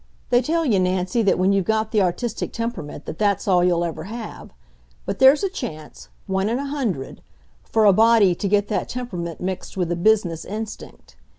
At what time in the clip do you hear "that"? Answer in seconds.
1.21-1.37, 3.05-3.19, 8.69-8.89